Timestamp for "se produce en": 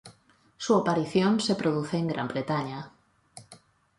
1.39-2.07